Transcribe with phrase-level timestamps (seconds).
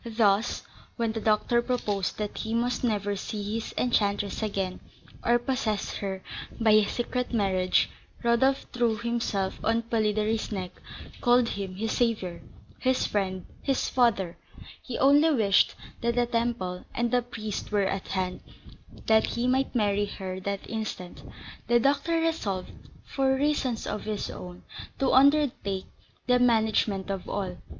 [0.17, 0.63] Thus,
[0.95, 4.79] when the doctor proposed that he must never see his enchantress again,
[5.23, 6.23] or possess her
[6.59, 7.87] by a secret marriage,
[8.23, 10.71] Rodolph threw himself on Polidori's neck,
[11.21, 12.41] called him his saviour,
[12.79, 14.37] his friend, his father;
[14.81, 18.39] he only wished that the temple and the priest were at hand,
[19.05, 21.21] that he might marry her that instant.
[21.67, 22.71] The doctor resolved
[23.05, 24.63] (for reasons of his own)
[24.97, 25.85] to undertake
[26.25, 27.57] the management of all.